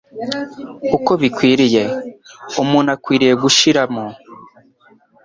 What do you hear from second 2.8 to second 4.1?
akwiriye gushyiramo